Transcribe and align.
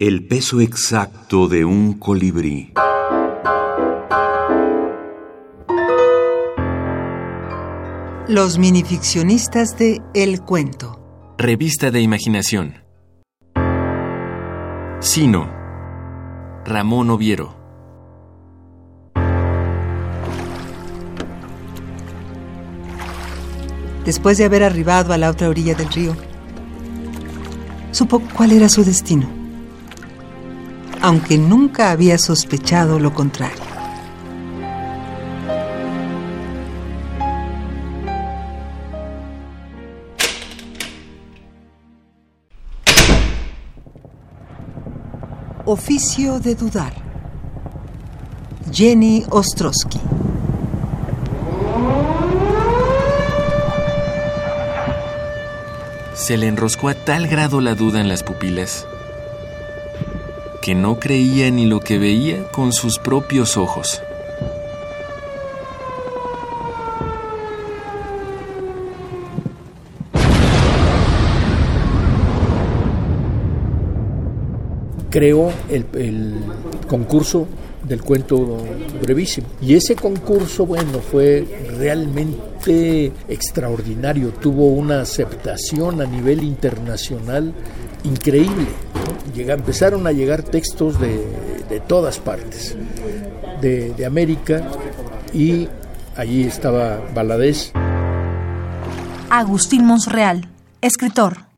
El 0.00 0.26
peso 0.26 0.62
exacto 0.62 1.46
de 1.46 1.66
un 1.66 1.92
colibrí. 1.92 2.72
Los 8.26 8.56
minificcionistas 8.56 9.76
de 9.76 10.00
El 10.14 10.40
Cuento. 10.40 11.34
Revista 11.36 11.90
de 11.90 12.00
Imaginación. 12.00 12.76
Sino. 15.00 15.52
Ramón 16.64 17.10
Oviero. 17.10 17.54
Después 24.06 24.38
de 24.38 24.46
haber 24.46 24.62
arribado 24.62 25.12
a 25.12 25.18
la 25.18 25.28
otra 25.28 25.50
orilla 25.50 25.74
del 25.74 25.92
río, 25.92 26.16
supo 27.90 28.22
cuál 28.34 28.52
era 28.52 28.70
su 28.70 28.82
destino, 28.82 29.39
aunque 31.02 31.38
nunca 31.38 31.90
había 31.90 32.18
sospechado 32.18 32.98
lo 32.98 33.14
contrario. 33.14 33.70
Oficio 45.64 46.40
de 46.40 46.56
dudar. 46.56 46.92
Jenny 48.72 49.24
Ostrowski. 49.30 50.00
Se 56.14 56.36
le 56.36 56.48
enroscó 56.48 56.88
a 56.88 56.94
tal 56.94 57.28
grado 57.28 57.60
la 57.60 57.74
duda 57.74 58.00
en 58.00 58.08
las 58.08 58.22
pupilas 58.22 58.86
que 60.62 60.74
no 60.74 60.98
creía 60.98 61.50
ni 61.50 61.66
lo 61.66 61.80
que 61.80 61.98
veía 61.98 62.50
con 62.52 62.72
sus 62.72 62.98
propios 62.98 63.56
ojos. 63.56 64.00
creó 75.10 75.52
el, 75.68 75.86
el, 75.94 76.34
concurso 76.86 77.48
del 77.82 78.00
cuento 78.00 78.58
brevísimo. 79.02 79.48
Y 79.60 79.74
ese 79.74 79.96
concurso, 79.96 80.66
bueno, 80.66 81.00
fue 81.00 81.44
realmente 81.76 82.38
extraordinario, 82.66 84.30
tuvo 84.30 84.68
una 84.68 85.00
aceptación 85.00 86.00
a 86.00 86.06
nivel 86.06 86.42
internacional 86.42 87.52
increíble. 88.04 88.66
Llega, 89.34 89.54
empezaron 89.54 90.06
a 90.06 90.12
llegar 90.12 90.42
textos 90.42 91.00
de, 91.00 91.26
de 91.68 91.80
todas 91.80 92.18
partes, 92.18 92.76
de, 93.60 93.92
de, 93.94 94.06
América, 94.06 94.62
y 95.32 95.68
allí 96.16 96.44
estaba 96.44 97.00
Baladés. 97.14 97.72
Agustín 99.30 99.84
Monsreal, 99.84 100.48
escritor. 100.80 101.50